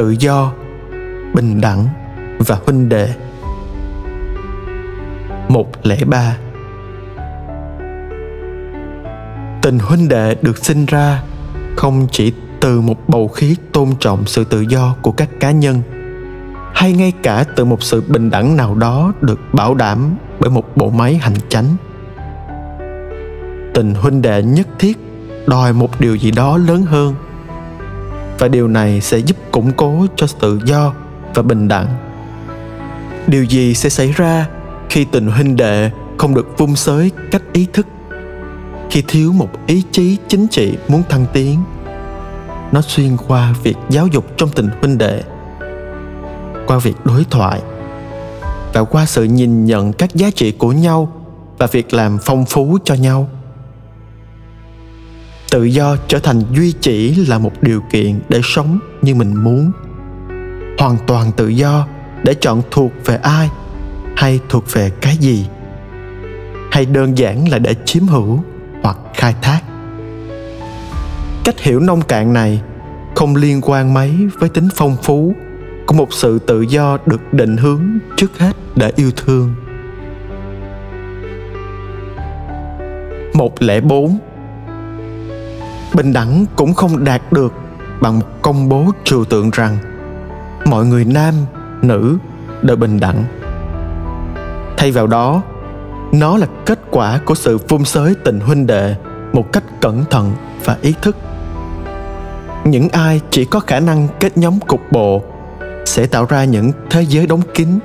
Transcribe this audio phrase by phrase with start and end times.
[0.00, 0.52] tự do,
[1.34, 1.86] bình đẳng
[2.38, 3.08] và huynh đệ.
[5.48, 6.36] Một lễ ba.
[9.62, 11.22] Tình huynh đệ được sinh ra
[11.76, 15.82] không chỉ từ một bầu khí tôn trọng sự tự do của các cá nhân,
[16.74, 20.76] hay ngay cả từ một sự bình đẳng nào đó được bảo đảm bởi một
[20.76, 21.76] bộ máy hành chánh.
[23.74, 24.98] Tình huynh đệ nhất thiết
[25.46, 27.14] đòi một điều gì đó lớn hơn
[28.40, 30.92] và điều này sẽ giúp củng cố cho tự do
[31.34, 31.86] và bình đẳng.
[33.26, 34.46] Điều gì sẽ xảy ra
[34.90, 37.86] khi tình huynh đệ không được vung xới cách ý thức?
[38.90, 41.58] Khi thiếu một ý chí chính trị muốn thăng tiến?
[42.72, 45.22] Nó xuyên qua việc giáo dục trong tình huynh đệ,
[46.66, 47.60] qua việc đối thoại,
[48.72, 51.12] và qua sự nhìn nhận các giá trị của nhau
[51.58, 53.28] và việc làm phong phú cho nhau
[55.50, 59.72] tự do trở thành duy chỉ là một điều kiện để sống như mình muốn.
[60.78, 61.86] Hoàn toàn tự do
[62.22, 63.48] để chọn thuộc về ai
[64.16, 65.46] hay thuộc về cái gì.
[66.70, 68.40] Hay đơn giản là để chiếm hữu
[68.82, 69.60] hoặc khai thác.
[71.44, 72.62] Cách hiểu nông cạn này
[73.14, 75.34] không liên quan mấy với tính phong phú
[75.86, 77.82] của một sự tự do được định hướng
[78.16, 79.54] trước hết để yêu thương.
[83.34, 84.18] Một lẻ bốn
[85.94, 87.52] bình đẳng cũng không đạt được
[88.00, 89.78] bằng một công bố trừu tượng rằng
[90.64, 91.34] mọi người nam,
[91.82, 92.18] nữ
[92.62, 93.24] đều bình đẳng.
[94.76, 95.42] Thay vào đó,
[96.12, 98.94] nó là kết quả của sự phun xới tình huynh đệ
[99.32, 100.32] một cách cẩn thận
[100.64, 101.16] và ý thức.
[102.64, 105.22] Những ai chỉ có khả năng kết nhóm cục bộ
[105.86, 107.78] sẽ tạo ra những thế giới đóng kín.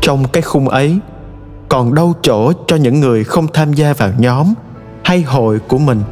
[0.00, 0.98] Trong cái khung ấy,
[1.68, 4.54] còn đâu chỗ cho những người không tham gia vào nhóm
[5.04, 6.02] hay hội của mình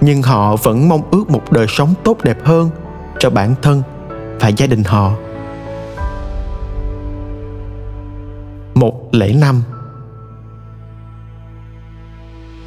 [0.00, 2.70] nhưng họ vẫn mong ước một đời sống tốt đẹp hơn
[3.18, 3.82] cho bản thân
[4.40, 5.12] và gia đình họ.
[8.74, 9.62] Một lễ năm.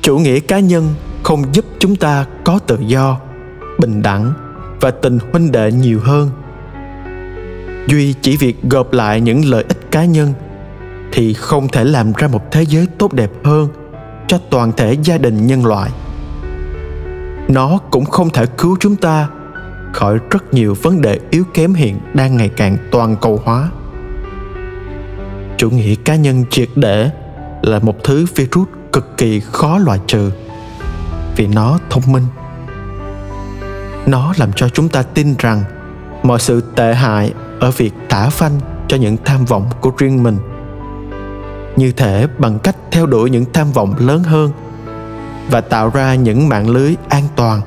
[0.01, 0.93] Chủ nghĩa cá nhân
[1.23, 3.19] không giúp chúng ta có tự do,
[3.79, 4.33] bình đẳng
[4.81, 6.29] và tình huynh đệ nhiều hơn.
[7.87, 10.33] Duy chỉ việc gộp lại những lợi ích cá nhân
[11.11, 13.67] thì không thể làm ra một thế giới tốt đẹp hơn
[14.27, 15.91] cho toàn thể gia đình nhân loại
[17.53, 19.27] nó cũng không thể cứu chúng ta
[19.93, 23.69] khỏi rất nhiều vấn đề yếu kém hiện đang ngày càng toàn cầu hóa.
[25.57, 27.09] Chủ nghĩa cá nhân triệt để
[27.61, 30.31] là một thứ virus cực kỳ khó loại trừ
[31.35, 32.25] vì nó thông minh.
[34.05, 35.63] Nó làm cho chúng ta tin rằng
[36.23, 40.37] mọi sự tệ hại ở việc thả phanh cho những tham vọng của riêng mình.
[41.75, 44.51] Như thể bằng cách theo đuổi những tham vọng lớn hơn
[45.49, 47.61] và tạo ra những mạng lưới an toàn,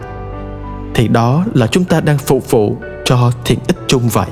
[0.95, 4.27] thì đó là chúng ta đang phục vụ cho thiện ích chung vậy.